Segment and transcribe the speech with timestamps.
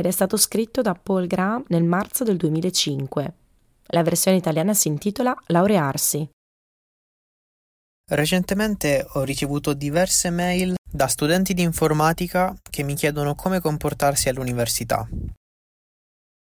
[0.00, 3.34] ed è stato scritto da Paul Graham nel marzo del 2005.
[3.92, 6.28] La versione italiana si intitola Laurearsi.
[8.10, 15.06] Recentemente ho ricevuto diverse mail da studenti di informatica che mi chiedono come comportarsi all'università.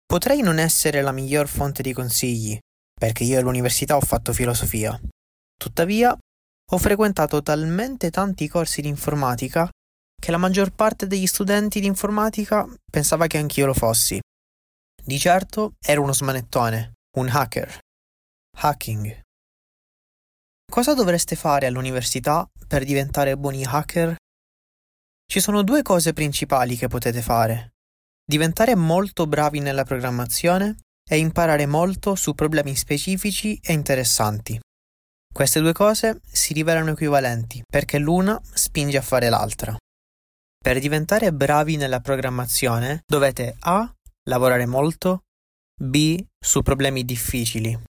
[0.05, 2.57] Potrei non essere la miglior fonte di consigli,
[2.93, 4.97] perché io all'università ho fatto filosofia.
[5.59, 6.15] Tuttavia,
[6.69, 9.67] ho frequentato talmente tanti corsi di informatica
[10.19, 14.19] che la maggior parte degli studenti di informatica pensava che anch'io lo fossi.
[15.01, 17.79] Di certo ero uno smanettone, un hacker.
[18.59, 19.21] Hacking.
[20.69, 24.15] Cosa dovreste fare all'università per diventare buoni hacker?
[25.25, 27.73] Ci sono due cose principali che potete fare.
[28.25, 30.77] Diventare molto bravi nella programmazione
[31.09, 34.59] e imparare molto su problemi specifici e interessanti.
[35.33, 39.77] Queste due cose si rivelano equivalenti perché l'una spinge a fare l'altra.
[40.67, 43.89] Per diventare bravi nella programmazione dovete A.
[44.25, 45.21] lavorare molto,
[45.81, 46.21] B.
[46.37, 47.83] su problemi difficili.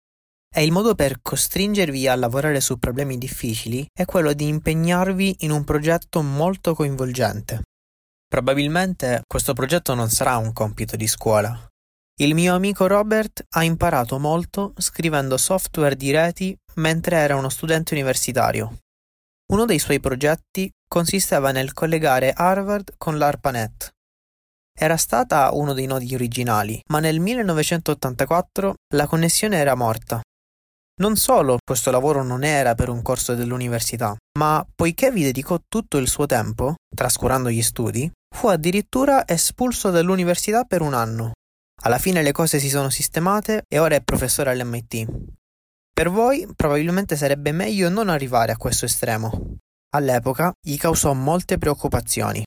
[0.53, 5.51] E il modo per costringervi a lavorare su problemi difficili è quello di impegnarvi in
[5.51, 7.61] un progetto molto coinvolgente.
[8.27, 11.57] Probabilmente questo progetto non sarà un compito di scuola.
[12.19, 17.93] Il mio amico Robert ha imparato molto scrivendo software di reti mentre era uno studente
[17.93, 18.79] universitario.
[19.47, 23.91] Uno dei suoi progetti consisteva nel collegare Harvard con l'ARPANET.
[24.77, 30.19] Era stata uno dei nodi originali, ma nel 1984 la connessione era morta.
[30.97, 35.97] Non solo questo lavoro non era per un corso dell'università, ma poiché vi dedicò tutto
[35.97, 41.33] il suo tempo, trascurando gli studi, fu addirittura espulso dall'università per un anno.
[41.83, 45.05] Alla fine le cose si sono sistemate e ora è professore all'MIT.
[45.95, 49.59] Per voi probabilmente sarebbe meglio non arrivare a questo estremo.
[49.95, 52.43] All'epoca gli causò molte preoccupazioni.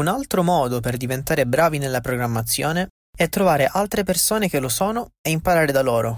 [0.00, 5.10] Un altro modo per diventare bravi nella programmazione è trovare altre persone che lo sono
[5.22, 6.16] e imparare da loro.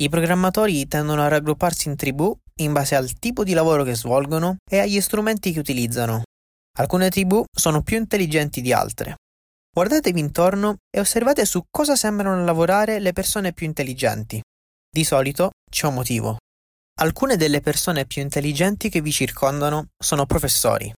[0.00, 4.58] I programmatori tendono a raggrupparsi in tribù in base al tipo di lavoro che svolgono
[4.70, 6.22] e agli strumenti che utilizzano.
[6.78, 9.16] Alcune tribù sono più intelligenti di altre.
[9.74, 14.40] Guardatevi intorno e osservate su cosa sembrano lavorare le persone più intelligenti.
[14.88, 16.36] Di solito c'è un motivo.
[17.00, 20.92] Alcune delle persone più intelligenti che vi circondano sono professori.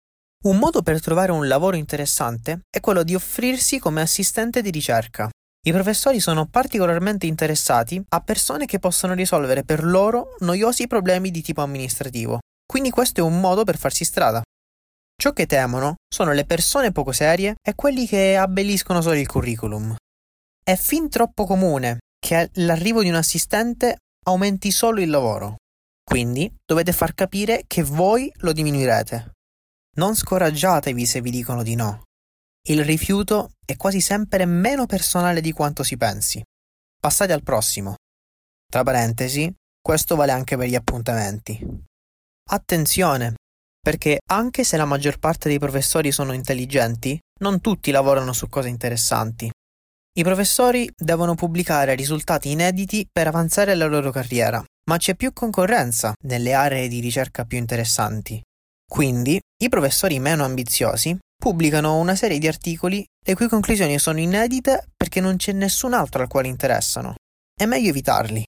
[0.44, 5.28] Un modo per trovare un lavoro interessante è quello di offrirsi come assistente di ricerca.
[5.64, 11.42] I professori sono particolarmente interessati a persone che possono risolvere per loro noiosi problemi di
[11.42, 14.42] tipo amministrativo, quindi questo è un modo per farsi strada.
[15.14, 19.94] Ciò che temono sono le persone poco serie e quelli che abbelliscono solo il curriculum.
[20.64, 25.56] È fin troppo comune che l'arrivo di un assistente aumenti solo il lavoro.
[26.04, 29.32] Quindi dovete far capire che voi lo diminuirete.
[29.96, 32.02] Non scoraggiatevi se vi dicono di no.
[32.68, 36.42] Il rifiuto è quasi sempre meno personale di quanto si pensi.
[36.98, 37.96] Passate al prossimo.
[38.70, 41.58] Tra parentesi, questo vale anche per gli appuntamenti.
[42.50, 43.34] Attenzione,
[43.80, 48.68] perché anche se la maggior parte dei professori sono intelligenti, non tutti lavorano su cose
[48.68, 49.50] interessanti.
[50.14, 56.12] I professori devono pubblicare risultati inediti per avanzare la loro carriera, ma c'è più concorrenza
[56.24, 58.38] nelle aree di ricerca più interessanti.
[58.86, 64.84] Quindi, i professori meno ambiziosi pubblicano una serie di articoli le cui conclusioni sono inedite
[64.94, 67.14] perché non c'è nessun altro al quale interessano.
[67.58, 68.44] È meglio evitarli.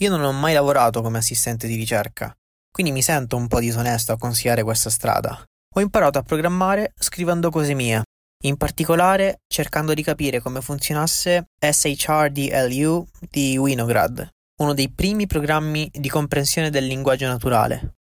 [0.00, 2.32] Io non ho mai lavorato come assistente di ricerca,
[2.72, 5.44] quindi mi sento un po' disonesto a consigliare questa strada.
[5.76, 8.04] Ho imparato a programmare scrivendo cose mie,
[8.46, 14.28] in particolare cercando di capire come funzionasse SHRDLU di Winograd,
[14.60, 17.94] uno dei primi programmi di comprensione del linguaggio naturale.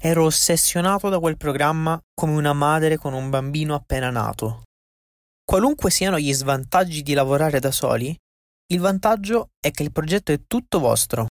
[0.00, 4.62] Ero ossessionato da quel programma come una madre con un bambino appena nato.
[5.44, 8.16] Qualunque siano gli svantaggi di lavorare da soli,
[8.72, 11.26] il vantaggio è che il progetto è tutto vostro.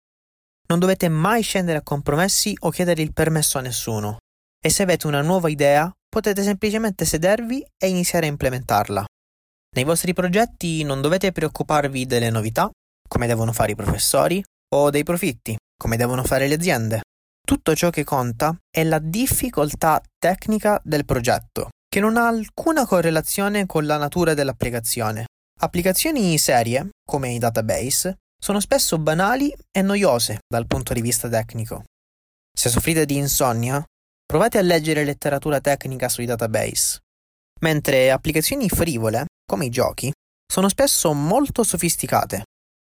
[0.68, 4.18] Non dovete mai scendere a compromessi o chiedere il permesso a nessuno.
[4.62, 9.04] E se avete una nuova idea, potete semplicemente sedervi e iniziare a implementarla.
[9.76, 12.68] Nei vostri progetti non dovete preoccuparvi delle novità,
[13.08, 14.42] come devono fare i professori,
[14.74, 17.00] o dei profitti, come devono fare le aziende.
[17.46, 23.66] Tutto ciò che conta è la difficoltà tecnica del progetto, che non ha alcuna correlazione
[23.66, 25.26] con la natura dell'applicazione.
[25.60, 31.84] Applicazioni serie, come i database, sono spesso banali e noiose dal punto di vista tecnico.
[32.52, 33.82] Se soffrite di insonnia,
[34.30, 37.00] provate a leggere letteratura tecnica sui database,
[37.62, 40.12] mentre applicazioni frivole, come i giochi,
[40.46, 42.44] sono spesso molto sofisticate.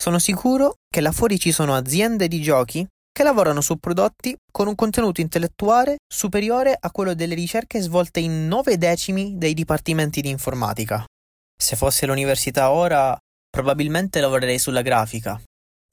[0.02, 4.68] Sono sicuro che là fuori ci sono aziende di giochi che lavorano su prodotti con
[4.68, 10.30] un contenuto intellettuale superiore a quello delle ricerche svolte in nove decimi dei dipartimenti di
[10.30, 11.04] informatica.
[11.54, 13.14] Se fosse l'università ora,
[13.50, 15.38] probabilmente lavorerei sulla grafica,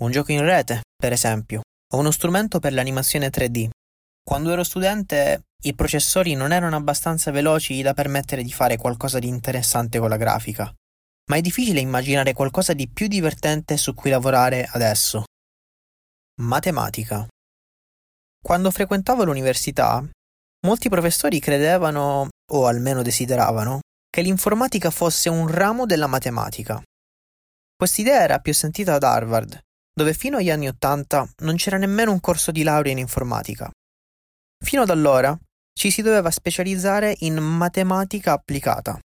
[0.03, 1.63] un gioco in rete, per esempio,
[1.95, 3.71] o uno strumento per l'animazione 3D.
[4.25, 9.27] Quando ero studente, i processori non erano abbastanza veloci da permettere di fare qualcosa di
[9.27, 10.73] interessante con la grafica,
[11.29, 15.25] ma è difficile immaginare qualcosa di più divertente su cui lavorare adesso.
[16.41, 17.27] Matematica.
[18.41, 20.05] Quando frequentavo l'università,
[20.67, 26.81] molti professori credevano, o almeno desideravano, che l'informatica fosse un ramo della matematica.
[27.75, 29.59] Quest'idea era più sentita ad Harvard,
[29.93, 33.71] dove fino agli anni Ottanta non c'era nemmeno un corso di laurea in informatica.
[34.63, 35.37] Fino ad allora
[35.75, 38.99] ci si doveva specializzare in matematica applicata.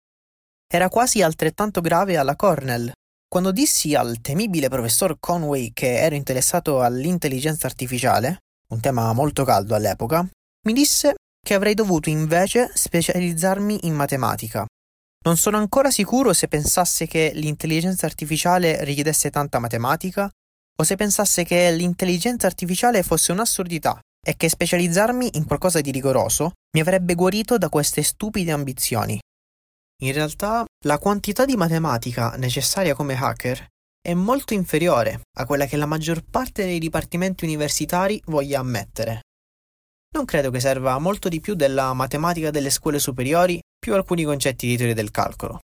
[0.71, 2.91] Era quasi altrettanto grave alla Cornell,
[3.27, 8.37] quando dissi al temibile professor Conway che ero interessato all'intelligenza artificiale,
[8.69, 10.25] un tema molto caldo all'epoca,
[10.65, 11.15] mi disse
[11.45, 14.65] che avrei dovuto invece specializzarmi in matematica.
[15.25, 20.29] Non sono ancora sicuro se pensasse che l'intelligenza artificiale richiedesse tanta matematica
[20.79, 26.51] o se pensasse che l'intelligenza artificiale fosse un'assurdità e che specializzarmi in qualcosa di rigoroso
[26.73, 29.19] mi avrebbe guarito da queste stupide ambizioni.
[30.03, 33.67] In realtà, la quantità di matematica necessaria come hacker
[33.99, 39.21] è molto inferiore a quella che la maggior parte dei dipartimenti universitari voglia ammettere.
[40.13, 44.67] Non credo che serva molto di più della matematica delle scuole superiori più alcuni concetti
[44.67, 45.59] di teoria del calcolo.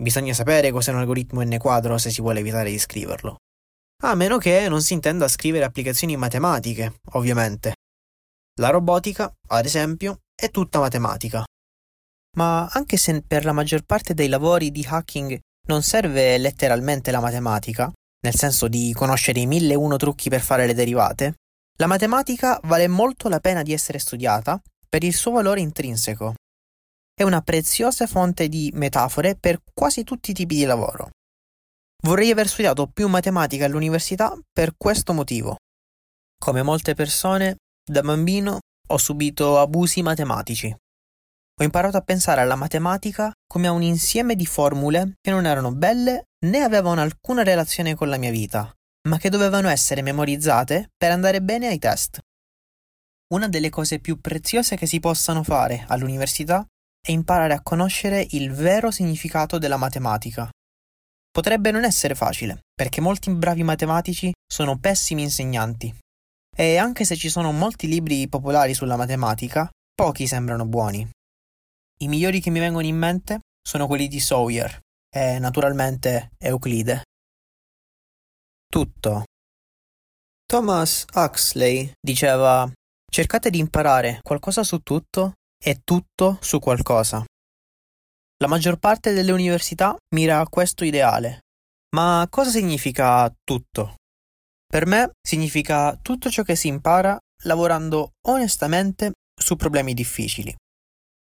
[0.00, 3.36] Bisogna sapere cos'è un algoritmo n quadro se si vuole evitare di scriverlo.
[4.02, 7.74] A meno che non si intenda scrivere applicazioni matematiche, ovviamente.
[8.58, 11.44] La robotica, ad esempio, è tutta matematica.
[12.36, 15.38] Ma anche se per la maggior parte dei lavori di hacking
[15.68, 20.40] non serve letteralmente la matematica, nel senso di conoscere i mille e uno trucchi per
[20.40, 21.34] fare le derivate,
[21.78, 26.34] la matematica vale molto la pena di essere studiata per il suo valore intrinseco.
[27.14, 31.10] È una preziosa fonte di metafore per quasi tutti i tipi di lavoro.
[32.02, 35.56] Vorrei aver studiato più matematica all'università per questo motivo.
[36.40, 37.56] Come molte persone,
[37.90, 38.58] da bambino
[38.90, 40.74] ho subito abusi matematici.
[41.60, 45.72] Ho imparato a pensare alla matematica come a un insieme di formule che non erano
[45.72, 48.72] belle né avevano alcuna relazione con la mia vita,
[49.08, 52.20] ma che dovevano essere memorizzate per andare bene ai test.
[53.34, 56.64] Una delle cose più preziose che si possano fare all'università
[57.00, 60.48] è imparare a conoscere il vero significato della matematica.
[61.30, 65.94] Potrebbe non essere facile, perché molti bravi matematici sono pessimi insegnanti.
[66.60, 71.08] E anche se ci sono molti libri popolari sulla matematica, pochi sembrano buoni.
[72.00, 77.04] I migliori che mi vengono in mente sono quelli di Sawyer e naturalmente Euclide.
[78.66, 79.22] Tutto.
[80.46, 82.68] Thomas Huxley diceva
[83.08, 87.24] cercate di imparare qualcosa su tutto e tutto su qualcosa.
[88.38, 91.42] La maggior parte delle università mira a questo ideale.
[91.94, 93.97] Ma cosa significa tutto?
[94.70, 100.54] Per me significa tutto ciò che si impara lavorando onestamente su problemi difficili.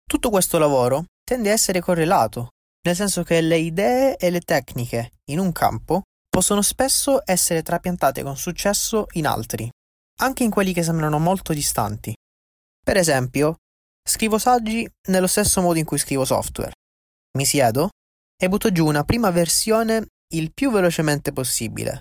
[0.07, 2.49] Tutto questo lavoro tende a essere correlato,
[2.85, 8.21] nel senso che le idee e le tecniche in un campo possono spesso essere trapiantate
[8.21, 9.67] con successo in altri,
[10.19, 12.13] anche in quelli che sembrano molto distanti.
[12.83, 13.55] Per esempio,
[14.07, 16.73] scrivo saggi nello stesso modo in cui scrivo software.
[17.37, 17.89] Mi siedo
[18.37, 21.99] e butto giù una prima versione il più velocemente possibile.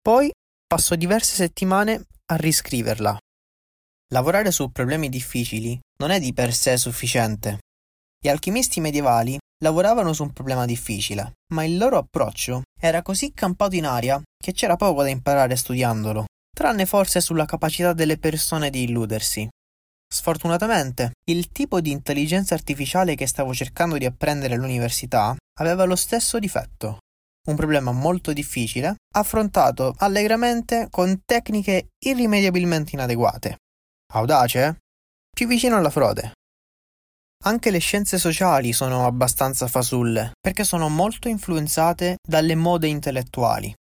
[0.00, 0.30] Poi
[0.70, 3.18] passo diverse settimane a riscriverla.
[4.14, 7.58] Lavorare su problemi difficili non è di per sé sufficiente.
[8.22, 13.74] Gli alchimisti medievali lavoravano su un problema difficile, ma il loro approccio era così campato
[13.74, 18.84] in aria che c'era poco da imparare studiandolo, tranne forse sulla capacità delle persone di
[18.84, 19.48] illudersi.
[20.06, 26.38] Sfortunatamente, il tipo di intelligenza artificiale che stavo cercando di apprendere all'università aveva lo stesso
[26.38, 26.98] difetto.
[27.48, 33.56] Un problema molto difficile, affrontato allegramente con tecniche irrimediabilmente inadeguate.
[34.12, 34.78] Audace?
[35.40, 36.32] più vicino alla frode.
[37.44, 43.72] Anche le scienze sociali sono abbastanza fasulle, perché sono molto influenzate dalle mode intellettuali.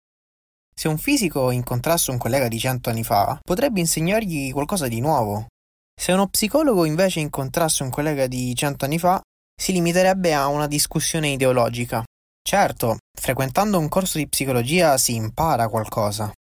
[0.72, 5.48] Se un fisico incontrasse un collega di cento anni fa, potrebbe insegnargli qualcosa di nuovo.
[6.00, 9.20] Se uno psicologo invece incontrasse un collega di cento anni fa,
[9.60, 12.04] si limiterebbe a una discussione ideologica,
[12.48, 16.32] Certo, frequentando un corso di psicologia si impara qualcosa.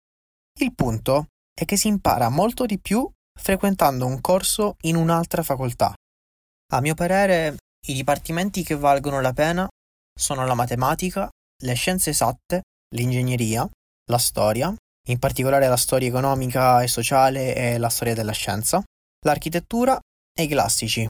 [0.61, 3.05] Il punto è che si impara molto di più
[3.37, 5.93] frequentando un corso in un'altra facoltà.
[6.71, 9.67] A mio parere, i dipartimenti che valgono la pena
[10.17, 11.29] sono la matematica,
[11.63, 12.61] le scienze esatte,
[12.95, 13.69] l'ingegneria,
[14.09, 14.73] la storia,
[15.09, 18.81] in particolare la storia economica e sociale e la storia della scienza,
[19.25, 19.99] l'architettura
[20.33, 21.05] e i classici.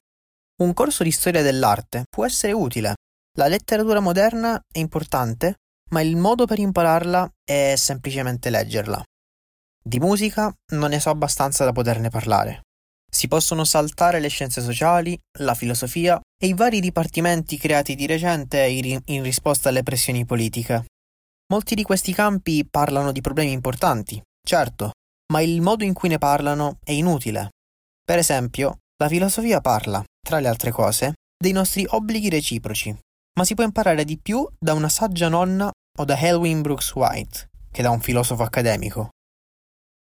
[0.64, 2.96] Un corso di storia dell'arte può essere utile,
[3.38, 5.56] la letteratura moderna è importante,
[5.92, 9.04] ma il modo per impararla è semplicemente leggerla.
[9.82, 12.62] Di musica non ne so abbastanza da poterne parlare.
[13.10, 18.66] Si possono saltare le scienze sociali, la filosofia e i vari dipartimenti creati di recente
[18.68, 20.86] in risposta alle pressioni politiche.
[21.54, 24.92] Molti di questi campi parlano di problemi importanti, certo,
[25.32, 27.52] ma il modo in cui ne parlano è inutile.
[28.04, 32.98] Per esempio, la filosofia parla, tra le altre cose, dei nostri obblighi reciproci,
[33.38, 37.50] ma si può imparare di più da una saggia nonna o da Helwin Brooks White
[37.72, 39.10] che da un filosofo accademico.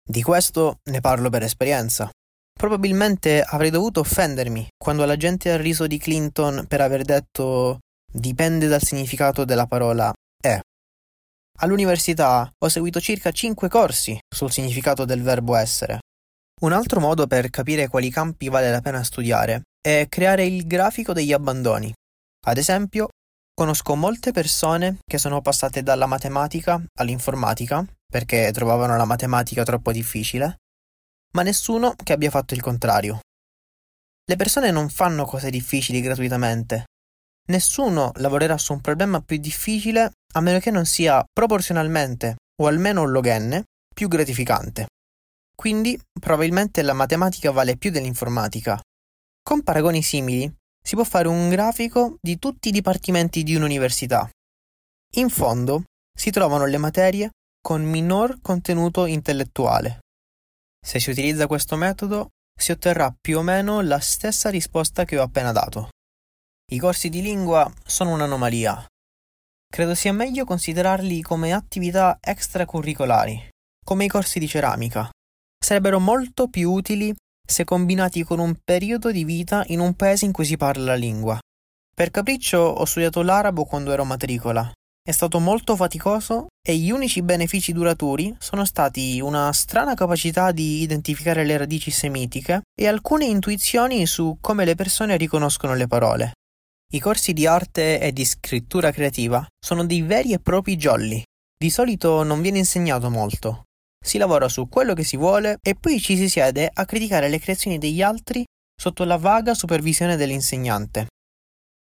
[0.09, 2.09] Di questo ne parlo per esperienza.
[2.53, 7.81] Probabilmente avrei dovuto offendermi quando la gente ha riso di Clinton per aver detto
[8.11, 10.59] dipende dal significato della parola è.
[11.59, 15.99] All'università ho seguito circa 5 corsi sul significato del verbo essere.
[16.61, 21.13] Un altro modo per capire quali campi vale la pena studiare è creare il grafico
[21.13, 21.93] degli abbandoni.
[22.47, 23.09] Ad esempio,
[23.59, 30.59] Conosco molte persone che sono passate dalla matematica all'informatica perché trovavano la matematica troppo difficile,
[31.33, 33.21] ma nessuno che abbia fatto il contrario.
[34.27, 36.85] Le persone non fanno cose difficili gratuitamente.
[37.49, 43.05] Nessuno lavorerà su un problema più difficile a meno che non sia proporzionalmente, o almeno
[43.05, 43.63] un log n,
[43.95, 44.89] più gratificante.
[45.57, 48.79] Quindi probabilmente la matematica vale più dell'informatica.
[49.43, 50.55] Con paragoni simili,
[50.87, 54.31] si può fare un grafico di tutti i dipartimenti di un'università.
[55.15, 55.83] In fondo
[56.17, 59.99] si trovano le materie con minor contenuto intellettuale.
[60.81, 65.23] Se si utilizza questo metodo si otterrà più o meno la stessa risposta che ho
[65.23, 65.89] appena dato.
[66.71, 68.87] I corsi di lingua sono un'anomalia.
[69.69, 73.49] Credo sia meglio considerarli come attività extracurricolari,
[73.85, 75.11] come i corsi di ceramica.
[75.59, 77.13] Sarebbero molto più utili
[77.47, 80.95] se combinati con un periodo di vita in un paese in cui si parla la
[80.95, 81.39] lingua.
[81.95, 84.71] Per capriccio ho studiato l'arabo quando ero matricola.
[85.03, 90.83] È stato molto faticoso e gli unici benefici duraturi sono stati una strana capacità di
[90.83, 96.33] identificare le radici semitiche e alcune intuizioni su come le persone riconoscono le parole.
[96.93, 101.23] I corsi di arte e di scrittura creativa sono dei veri e propri jolly.
[101.57, 103.66] Di solito non viene insegnato molto,
[104.07, 107.41] si lavora su quello che si vuole e poi ci si siede a criticare le
[107.41, 108.45] creazioni degli altri
[108.81, 111.09] sotto la vaga supervisione dell'insegnante.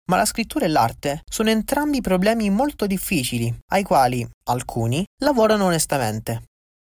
[0.10, 6.44] Ma la scrittura e l'arte sono entrambi problemi molto difficili, ai quali alcuni lavorano onestamente.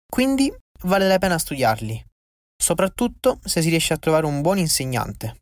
[0.07, 0.53] Quindi
[0.83, 2.03] vale la pena studiarli,
[2.57, 5.41] soprattutto se si riesce a trovare un buon insegnante.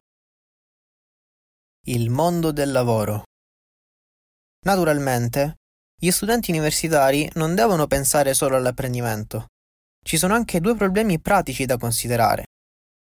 [1.87, 3.25] Il mondo del lavoro.
[4.65, 5.57] Naturalmente,
[5.97, 9.49] gli studenti universitari non devono pensare solo all'apprendimento,
[10.05, 12.45] ci sono anche due problemi pratici da considerare,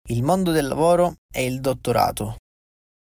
[0.09, 2.37] il mondo del lavoro e il dottorato.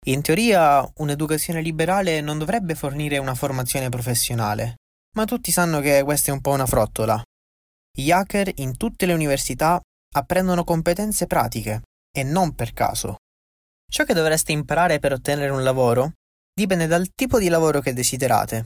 [0.06, 4.76] In teoria un'educazione liberale non dovrebbe fornire una formazione professionale,
[5.16, 7.22] ma tutti sanno che questa è un po' una frottola.
[7.96, 9.80] Gli hacker in tutte le università
[10.14, 13.16] apprendono competenze pratiche e non per caso.
[13.90, 16.12] Ciò che dovreste imparare per ottenere un lavoro
[16.52, 18.64] dipende dal tipo di lavoro che desiderate.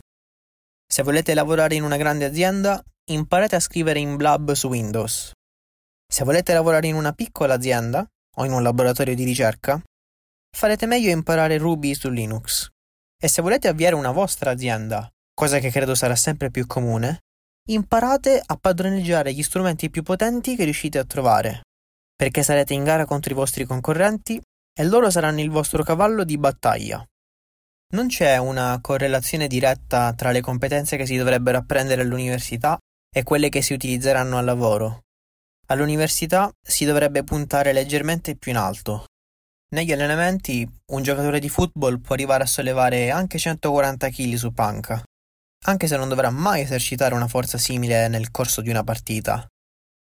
[0.87, 5.32] Se volete lavorare in una grande azienda, imparate a scrivere in Blab su Windows.
[6.10, 9.80] Se volete lavorare in una piccola azienda o in un laboratorio di ricerca,
[10.56, 12.68] farete meglio imparare Ruby su Linux.
[13.20, 17.20] E se volete avviare una vostra azienda, cosa che credo sarà sempre più comune,
[17.68, 21.62] imparate a padroneggiare gli strumenti più potenti che riuscite a trovare,
[22.14, 24.40] perché sarete in gara contro i vostri concorrenti
[24.72, 27.04] e loro saranno il vostro cavallo di battaglia.
[27.90, 32.78] Non c'è una correlazione diretta tra le competenze che si dovrebbero apprendere all'università
[33.10, 35.04] e quelle che si utilizzeranno al lavoro.
[35.66, 39.04] All'università si dovrebbe puntare leggermente più in alto.
[39.70, 45.02] Negli allenamenti un giocatore di football può arrivare a sollevare anche 140 kg su panca,
[45.66, 49.46] anche se non dovrà mai esercitare una forza simile nel corso di una partita.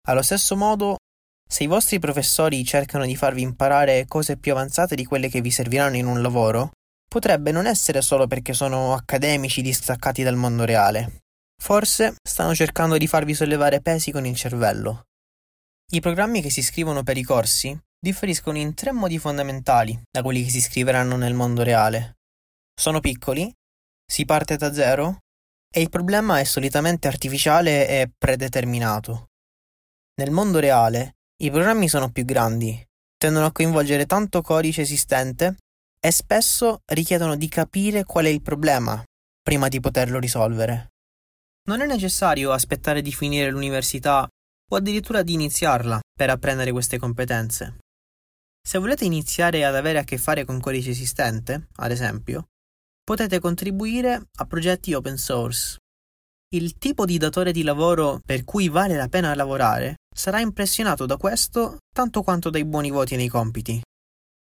[0.07, 0.97] Allo stesso modo,
[1.51, 5.51] se i vostri professori cercano di farvi imparare cose più avanzate di quelle che vi
[5.51, 6.71] serviranno in un lavoro,
[7.09, 11.23] potrebbe non essere solo perché sono accademici distaccati dal mondo reale,
[11.61, 15.05] Forse stanno cercando di farvi sollevare pesi con il cervello.
[15.91, 20.45] I programmi che si scrivono per i corsi differiscono in tre modi fondamentali da quelli
[20.45, 22.19] che si scriveranno nel mondo reale.
[22.75, 23.53] Sono piccoli,
[24.07, 25.19] si parte da zero
[25.71, 29.29] e il problema è solitamente artificiale e predeterminato.
[30.21, 32.83] Nel mondo reale, i programmi sono più grandi,
[33.17, 35.57] tendono a coinvolgere tanto codice esistente
[36.01, 39.03] e spesso richiedono di capire qual è il problema
[39.43, 40.91] prima di poterlo risolvere.
[41.69, 44.27] Non è necessario aspettare di finire l'università
[44.71, 47.77] o addirittura di iniziarla per apprendere queste competenze.
[48.67, 52.49] Se volete iniziare ad avere a che fare con codice esistente, ad esempio,
[53.05, 55.77] potete contribuire a progetti open source.
[56.55, 61.19] Il tipo di datore di lavoro per cui vale la pena lavorare sarà impressionato da
[61.19, 63.79] questo tanto quanto dai buoni voti nei compiti.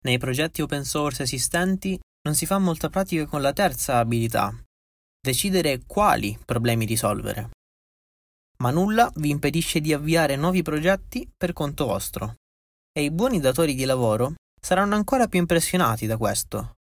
[0.03, 4.55] Nei progetti open source esistenti non si fa molta pratica con la terza abilità,
[5.25, 7.50] decidere quali problemi risolvere.
[8.60, 12.36] Ma nulla vi impedisce di avviare nuovi progetti per conto vostro.
[12.94, 16.75] E i buoni datori di lavoro saranno ancora più impressionati da questo.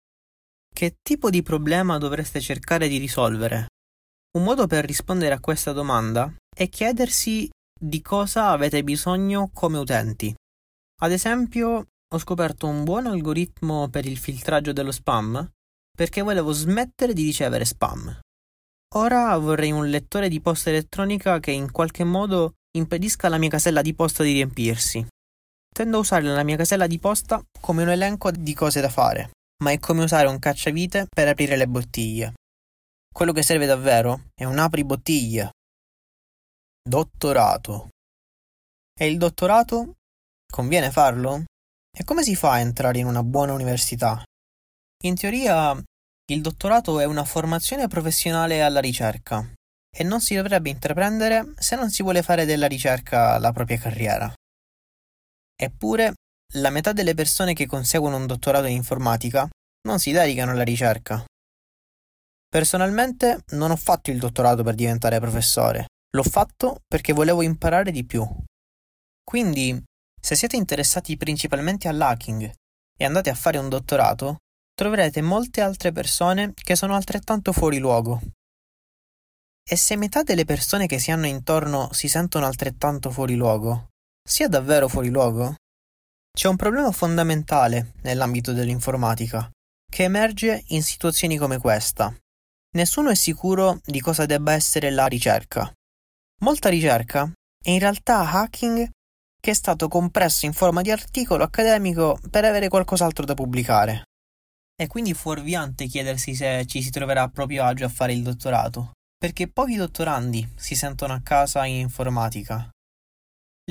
[0.71, 3.67] Che tipo di problema dovreste cercare di risolvere?
[4.37, 10.33] Un modo per rispondere a questa domanda è chiedersi di cosa avete bisogno come utenti.
[11.01, 15.49] Ad esempio, ho scoperto un buon algoritmo per il filtraggio dello spam
[15.95, 18.19] perché volevo smettere di ricevere spam.
[18.97, 23.81] Ora vorrei un lettore di posta elettronica che in qualche modo impedisca alla mia casella
[23.81, 25.05] di posta di riempirsi.
[25.69, 29.31] Tendo a usare la mia casella di posta come un elenco di cose da fare,
[29.63, 32.33] ma è come usare un cacciavite per aprire le bottiglie.
[33.13, 35.51] Quello che serve davvero è un apri bottiglie.
[36.81, 37.89] Dottorato.
[38.97, 39.95] E il dottorato?
[40.49, 41.43] Conviene farlo?
[41.97, 44.23] E come si fa a entrare in una buona università?
[45.03, 45.77] In teoria,
[46.27, 49.47] il dottorato è una formazione professionale alla ricerca
[49.95, 54.33] e non si dovrebbe intraprendere se non si vuole fare della ricerca la propria carriera.
[55.55, 56.13] Eppure,
[56.55, 59.47] la metà delle persone che conseguono un dottorato in informatica
[59.87, 61.23] non si dedicano alla ricerca.
[62.49, 68.03] Personalmente non ho fatto il dottorato per diventare professore, l'ho fatto perché volevo imparare di
[68.03, 68.25] più.
[69.23, 69.81] Quindi,
[70.19, 72.51] se siete interessati principalmente all'hacking
[72.97, 74.37] e andate a fare un dottorato,
[74.75, 78.21] troverete molte altre persone che sono altrettanto fuori luogo.
[79.67, 83.87] E se metà delle persone che si hanno intorno si sentono altrettanto fuori luogo,
[84.21, 85.55] sia davvero fuori luogo?
[86.31, 89.49] C'è un problema fondamentale nell'ambito dell'informatica,
[89.89, 92.13] che emerge in situazioni come questa.
[92.75, 95.71] Nessuno è sicuro di cosa debba essere la ricerca.
[96.41, 97.31] Molta ricerca
[97.63, 98.89] è in realtà hacking
[99.39, 104.03] che è stato compresso in forma di articolo accademico per avere qualcos'altro da pubblicare.
[104.77, 108.91] È quindi fuorviante chiedersi se ci si troverà a proprio agio a fare il dottorato,
[109.17, 112.69] perché pochi dottorandi si sentono a casa in informatica.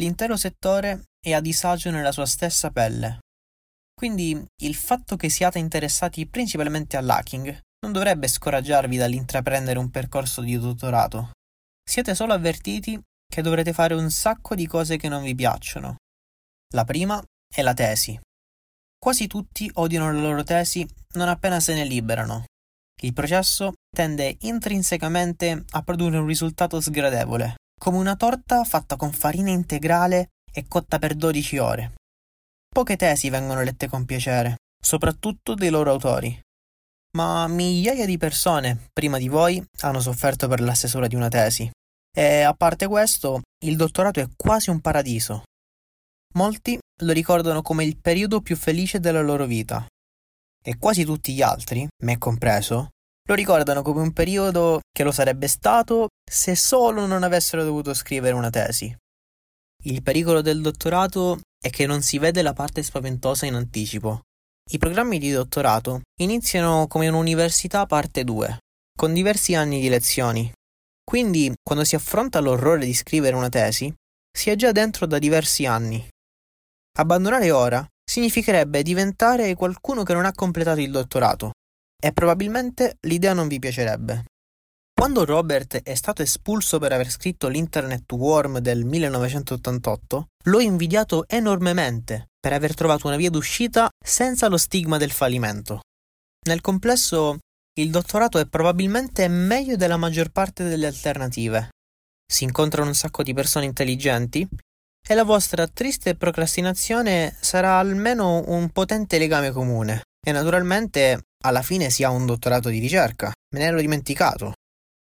[0.01, 3.19] L'intero settore è a disagio nella sua stessa pelle.
[3.95, 10.59] Quindi il fatto che siate interessati principalmente all'hacking non dovrebbe scoraggiarvi dall'intraprendere un percorso di
[10.59, 11.33] dottorato.
[11.87, 15.97] Siete solo avvertiti che dovrete fare un sacco di cose che non vi piacciono.
[16.75, 17.23] La prima
[17.55, 18.19] è la tesi,
[19.05, 22.47] Quasi tutti odiano la loro tesi non appena se ne liberano.
[23.03, 29.51] Il processo tende intrinsecamente a produrre un risultato sgradevole, come una torta fatta con farina
[29.51, 31.93] integrale e cotta per 12 ore.
[32.67, 36.41] Poche tesi vengono lette con piacere, soprattutto dei loro autori.
[37.19, 41.71] Ma migliaia di persone, prima di voi, hanno sofferto per la stesura di una tesi.
[42.11, 45.43] E a parte questo, il dottorato è quasi un paradiso.
[46.37, 49.87] Molti lo ricordano come il periodo più felice della loro vita.
[50.63, 52.89] E quasi tutti gli altri, me compreso,
[53.27, 58.35] lo ricordano come un periodo che lo sarebbe stato se solo non avessero dovuto scrivere
[58.35, 58.95] una tesi.
[59.85, 64.23] Il pericolo del dottorato è che non si vede la parte spaventosa in anticipo.
[64.73, 68.59] I programmi di dottorato iniziano come un'università parte 2,
[68.97, 70.51] con diversi anni di lezioni.
[71.05, 73.93] Quindi, quando si affronta l'orrore di scrivere una tesi,
[74.37, 76.09] si è già dentro da diversi anni.
[76.97, 81.51] Abbandonare ora significherebbe diventare qualcuno che non ha completato il dottorato
[82.01, 84.25] e probabilmente l'idea non vi piacerebbe.
[84.95, 92.29] Quando Robert è stato espulso per aver scritto l'Internet Worm del 1988, l'ho invidiato enormemente
[92.39, 95.81] per aver trovato una via d'uscita senza lo stigma del fallimento.
[96.47, 97.39] Nel complesso,
[97.77, 101.71] il dottorato è probabilmente meglio della maggior parte delle alternative.
[102.25, 104.47] Si incontrano un sacco di persone intelligenti
[105.07, 110.03] e la vostra triste procrastinazione sarà almeno un potente legame comune.
[110.27, 113.31] E naturalmente alla fine si ha un dottorato di ricerca.
[113.55, 114.55] Me ne ero dimenticato.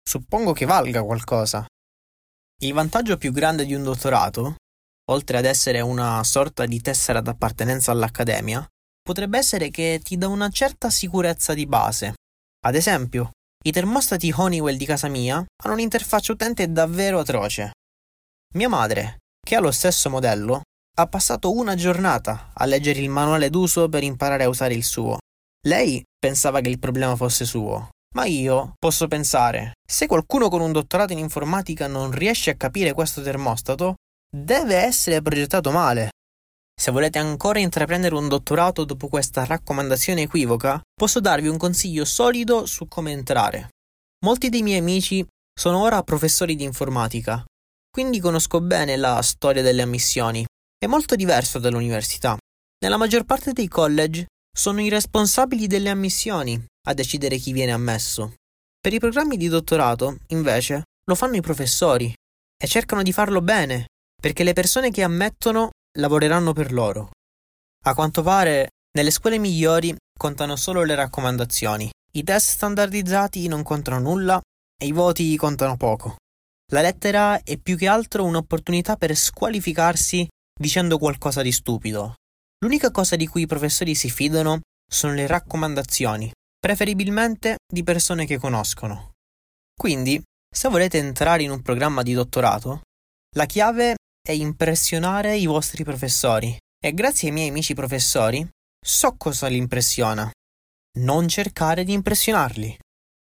[0.02, 1.64] Suppongo che valga qualcosa.
[2.60, 4.56] Il vantaggio più grande di un dottorato,
[5.10, 8.66] oltre ad essere una sorta di tessera d'appartenenza all'accademia,
[9.00, 12.14] potrebbe essere che ti dà una certa sicurezza di base.
[12.66, 13.30] Ad esempio,
[13.66, 17.72] I termostati Honeywell di casa mia hanno un'interfaccia utente davvero atroce.
[18.54, 20.62] Mia madre, che ha lo stesso modello,
[20.96, 25.18] ha passato una giornata a leggere il manuale d'uso per imparare a usare il suo.
[25.68, 30.72] Lei pensava che il problema fosse suo, ma io posso pensare, se qualcuno con un
[30.72, 33.94] dottorato in informatica non riesce a capire questo termostato,
[34.34, 36.10] deve essere progettato male.
[36.76, 42.66] Se volete ancora intraprendere un dottorato dopo questa raccomandazione equivoca, posso darvi un consiglio solido
[42.66, 43.68] su come entrare.
[44.24, 45.24] Molti dei miei amici
[45.56, 47.44] sono ora professori di informatica,
[47.94, 50.44] quindi conosco bene la storia delle ammissioni.
[50.76, 52.36] È molto diverso dall'università.
[52.82, 58.34] Nella maggior parte dei college sono i responsabili delle ammissioni a decidere chi viene ammesso.
[58.80, 63.86] Per i programmi di dottorato, invece, lo fanno i professori e cercano di farlo bene,
[64.20, 67.10] perché le persone che ammettono lavoreranno per loro.
[67.84, 71.88] A quanto pare, nelle scuole migliori contano solo le raccomandazioni.
[72.14, 74.40] I test standardizzati non contano nulla
[74.76, 76.16] e i voti contano poco.
[76.74, 80.26] La lettera è più che altro un'opportunità per squalificarsi
[80.58, 82.16] dicendo qualcosa di stupido.
[82.64, 88.38] L'unica cosa di cui i professori si fidano sono le raccomandazioni, preferibilmente di persone che
[88.38, 89.12] conoscono.
[89.72, 90.20] Quindi,
[90.52, 92.80] se volete entrare in un programma di dottorato,
[93.36, 98.44] la chiave è impressionare i vostri professori e grazie ai miei amici professori
[98.84, 100.28] so cosa li impressiona.
[100.98, 102.76] Non cercare di impressionarli.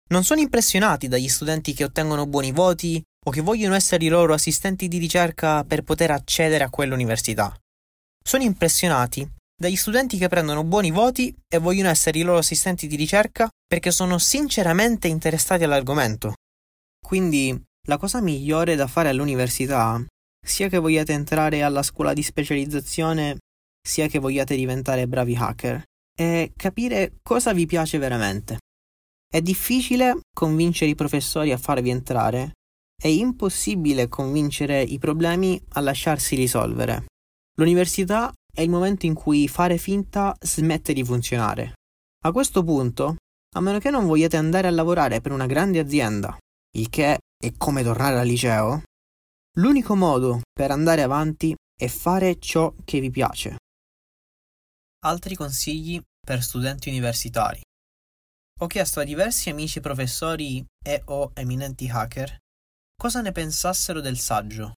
[0.08, 4.34] Non sono impressionati dagli studenti che ottengono buoni voti o che vogliono essere i loro
[4.34, 7.56] assistenti di ricerca per poter accedere a quell'università.
[8.22, 12.96] Sono impressionati dagli studenti che prendono buoni voti e vogliono essere i loro assistenti di
[12.96, 16.34] ricerca perché sono sinceramente interessati all'argomento.
[17.00, 20.04] Quindi la cosa migliore da fare all'università
[20.44, 23.38] sia che vogliate entrare alla scuola di specializzazione,
[23.80, 25.82] sia che vogliate diventare bravi hacker,
[26.16, 28.58] e capire cosa vi piace veramente.
[29.28, 32.52] È difficile convincere i professori a farvi entrare,
[33.02, 37.06] è impossibile convincere i problemi a lasciarsi risolvere.
[37.56, 41.72] L'università è il momento in cui fare finta smette di funzionare.
[42.24, 43.16] A questo punto,
[43.56, 46.38] a meno che non vogliate andare a lavorare per una grande azienda,
[46.76, 48.82] il che è come tornare al liceo,
[49.56, 53.56] L'unico modo per andare avanti è fare ciò che vi piace.
[55.04, 57.60] Altri consigli per studenti universitari.
[58.60, 62.38] Ho chiesto a diversi amici professori e o eminenti hacker
[63.02, 64.74] cosa ne pensassero del saggio.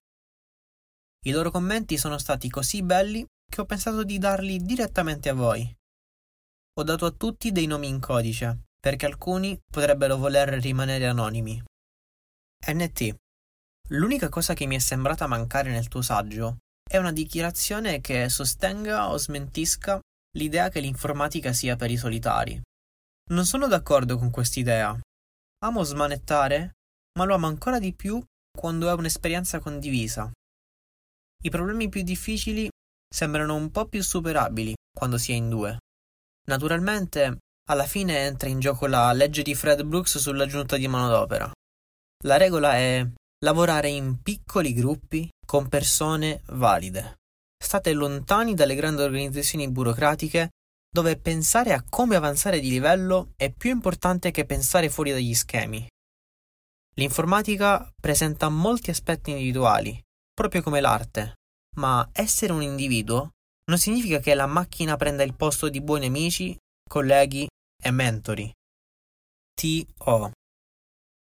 [1.26, 5.72] I loro commenti sono stati così belli che ho pensato di darli direttamente a voi.
[6.74, 11.62] Ho dato a tutti dei nomi in codice, perché alcuni potrebbero voler rimanere anonimi.
[12.66, 13.14] NT
[13.90, 19.08] L'unica cosa che mi è sembrata mancare nel tuo saggio è una dichiarazione che sostenga
[19.08, 20.00] o smentisca
[20.36, 22.60] l'idea che l'informatica sia per i solitari.
[23.30, 24.98] Non sono d'accordo con quest'idea.
[25.62, 26.72] Amo smanettare,
[27.16, 28.22] ma lo amo ancora di più
[28.56, 30.30] quando è un'esperienza condivisa.
[31.42, 32.68] I problemi più difficili
[33.08, 35.78] sembrano un po' più superabili quando si è in due.
[36.48, 41.50] Naturalmente, alla fine entra in gioco la legge di Fred Brooks sull'aggiunta di manodopera.
[42.24, 43.06] La regola è
[43.44, 47.16] lavorare in piccoli gruppi con persone valide.
[47.62, 50.50] State lontani dalle grandi organizzazioni burocratiche
[50.88, 55.86] dove pensare a come avanzare di livello è più importante che pensare fuori dagli schemi.
[56.98, 61.34] L'informatica presenta molti aspetti individuali, proprio come l'arte,
[61.76, 63.32] ma essere un individuo
[63.68, 66.56] non significa che la macchina prenda il posto di buoni amici,
[66.88, 67.46] colleghi
[67.82, 68.50] e mentori.
[69.52, 70.30] T.O.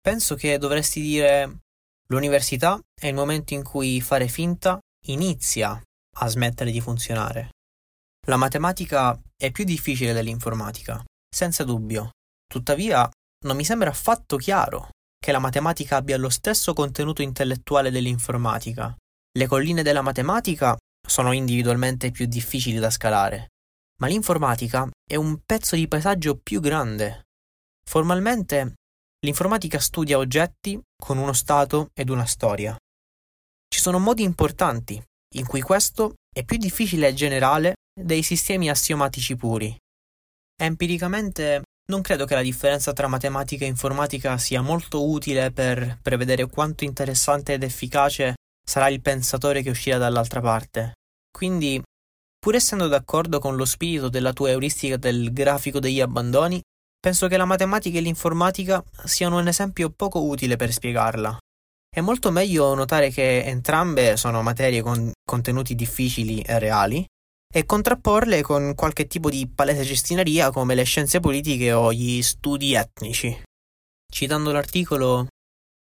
[0.01, 1.59] Penso che dovresti dire
[2.11, 5.81] L'università è il momento in cui fare finta inizia
[6.17, 7.51] a smettere di funzionare.
[8.27, 11.01] La matematica è più difficile dell'informatica,
[11.33, 12.09] senza dubbio.
[12.45, 13.09] Tuttavia,
[13.45, 14.89] non mi sembra affatto chiaro
[15.21, 18.95] che la matematica abbia lo stesso contenuto intellettuale dell'informatica.
[19.37, 20.75] Le colline della matematica
[21.07, 23.49] sono individualmente più difficili da scalare,
[23.99, 27.27] ma l'informatica è un pezzo di paesaggio più grande.
[27.85, 28.73] Formalmente
[29.23, 32.75] L'informatica studia oggetti con uno stato ed una storia.
[33.67, 35.01] Ci sono modi importanti
[35.35, 39.77] in cui questo è più difficile e generale dei sistemi assiomatici puri.
[40.59, 46.47] Empiricamente non credo che la differenza tra matematica e informatica sia molto utile per prevedere
[46.47, 50.93] quanto interessante ed efficace sarà il pensatore che uscirà dall'altra parte.
[51.29, 51.81] Quindi,
[52.39, 56.61] pur essendo d'accordo con lo spirito della tua euristica del grafico degli abbandoni,
[57.01, 61.35] Penso che la matematica e l'informatica siano un esempio poco utile per spiegarla.
[61.89, 67.03] È molto meglio notare che entrambe sono materie con contenuti difficili e reali
[67.51, 72.73] e contrapporle con qualche tipo di palese cestineria come le scienze politiche o gli studi
[72.73, 73.43] etnici.
[74.11, 75.27] citando l'articolo,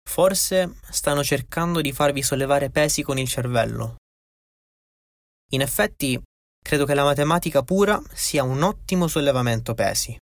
[0.08, 3.96] forse stanno cercando di farvi sollevare pesi con il cervello.
[5.50, 6.20] In effetti,
[6.62, 10.16] credo che la matematica pura sia un ottimo sollevamento pesi.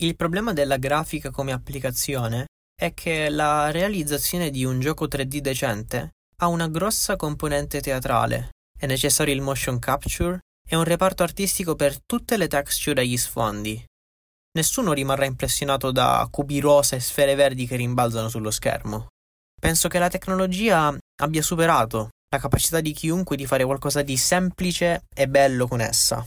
[0.00, 6.10] Il problema della grafica come applicazione è che la realizzazione di un gioco 3D decente
[6.38, 12.02] ha una grossa componente teatrale, è necessario il motion capture e un reparto artistico per
[12.04, 13.84] tutte le texture e gli sfondi.
[14.56, 19.08] Nessuno rimarrà impressionato da cubi rosa e sfere verdi che rimbalzano sullo schermo.
[19.58, 25.04] Penso che la tecnologia abbia superato la capacità di chiunque di fare qualcosa di semplice
[25.14, 26.26] e bello con essa.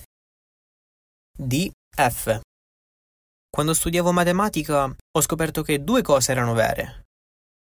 [1.38, 1.70] D.
[1.96, 2.40] F.
[3.50, 7.06] Quando studiavo matematica ho scoperto che due cose erano vere.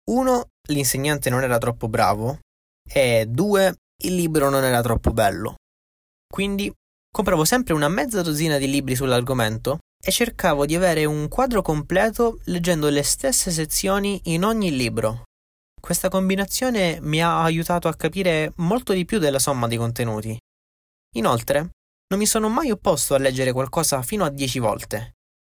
[0.09, 2.39] Uno, l'insegnante non era troppo bravo
[2.87, 5.55] e due, il libro non era troppo bello.
[6.27, 6.71] Quindi
[7.09, 12.39] compravo sempre una mezza dozzina di libri sull'argomento e cercavo di avere un quadro completo
[12.45, 15.23] leggendo le stesse sezioni in ogni libro.
[15.79, 20.37] Questa combinazione mi ha aiutato a capire molto di più della somma dei contenuti.
[21.15, 21.69] Inoltre,
[22.07, 25.13] non mi sono mai opposto a leggere qualcosa fino a dieci volte,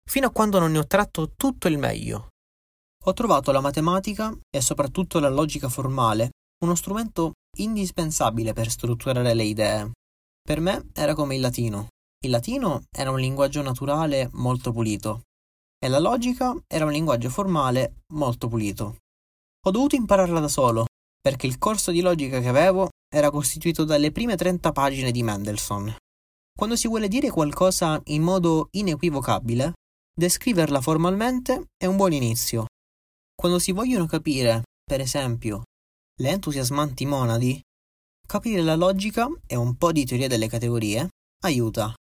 [0.09, 2.29] fino a quando non ne ho tratto tutto il meglio.
[3.05, 6.31] Ho trovato la matematica e soprattutto la logica formale
[6.65, 9.91] uno strumento indispensabile per strutturare le idee.
[10.41, 11.89] Per me era come il latino.
[12.25, 15.23] Il latino era un linguaggio naturale molto pulito
[15.79, 18.97] e la logica era un linguaggio formale molto pulito.
[19.67, 20.87] Ho dovuto impararla da solo,
[21.21, 25.97] perché il corso di logica che avevo era costituito dalle prime 30 pagine di Mendelssohn.
[26.57, 29.75] Quando si vuole dire qualcosa in modo inequivocabile,
[30.13, 32.67] descriverla formalmente è un buon inizio.
[33.35, 35.63] Quando si vogliono capire, per esempio,
[36.21, 37.61] le entusiasmanti monadi,
[38.27, 41.09] capire la logica e un po' di teoria delle categorie
[41.45, 41.95] aiuta.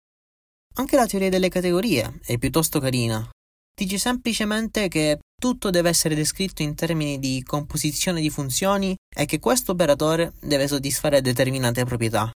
[0.78, 3.30] Anche la teoria delle categorie è piuttosto carina.
[3.78, 9.39] Dice semplicemente che tutto deve essere descritto in termini di composizione di funzioni e che
[9.39, 12.32] questo operatore deve soddisfare determinate proprietà.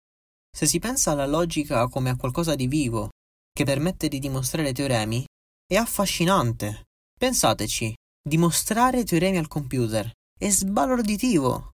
[0.50, 3.10] Se si pensa alla logica come a qualcosa di vivo,
[3.52, 5.24] che permette di dimostrare teoremi,
[5.66, 6.82] è affascinante.
[7.16, 11.70] Pensateci, dimostrare teoremi al computer è sbalorditivo.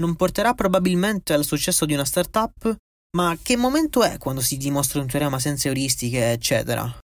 [0.00, 2.74] Non porterà probabilmente al successo di una startup,
[3.16, 6.98] ma che momento è quando si dimostra un teorema senza euristiche, eccetera?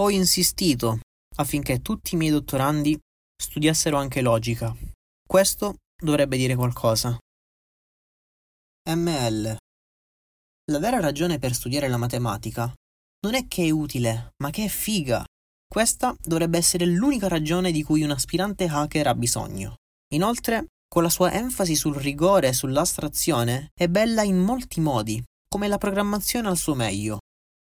[0.00, 1.00] Ho insistito
[1.36, 2.98] affinché tutti i miei dottorandi
[3.40, 4.74] studiassero anche logica.
[5.26, 7.16] Questo dovrebbe dire qualcosa.
[8.90, 9.56] ML.
[10.70, 12.72] La vera ragione per studiare la matematica
[13.22, 15.24] non è che è utile, ma che è figa.
[15.68, 19.76] Questa dovrebbe essere l'unica ragione di cui un aspirante hacker ha bisogno.
[20.14, 25.68] Inoltre, con la sua enfasi sul rigore e sull'astrazione, è bella in molti modi, come
[25.68, 27.18] la programmazione al suo meglio.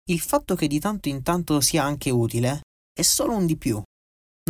[0.10, 2.62] Il fatto che di tanto in tanto sia anche utile
[2.94, 3.82] è solo un di più.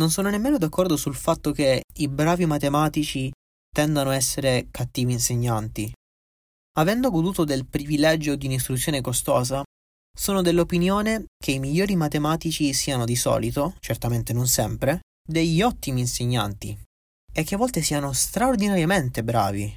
[0.00, 3.30] Non sono nemmeno d'accordo sul fatto che i bravi matematici
[3.68, 5.92] tendano a essere cattivi insegnanti.
[6.78, 9.62] Avendo goduto del privilegio di un'istruzione costosa,
[10.14, 16.78] sono dell'opinione che i migliori matematici siano di solito, certamente non sempre, degli ottimi insegnanti,
[17.32, 19.74] è che a volte siano straordinariamente bravi.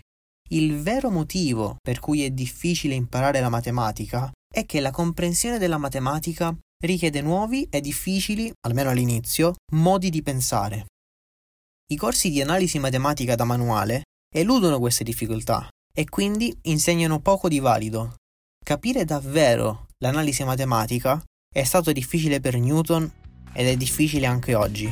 [0.50, 5.78] Il vero motivo per cui è difficile imparare la matematica è che la comprensione della
[5.78, 10.86] matematica richiede nuovi e difficili, almeno all'inizio, modi di pensare.
[11.92, 17.60] I corsi di analisi matematica da manuale eludono queste difficoltà e quindi insegnano poco di
[17.60, 18.16] valido.
[18.64, 23.10] Capire davvero l'analisi matematica è stato difficile per Newton
[23.54, 24.92] ed è difficile anche oggi.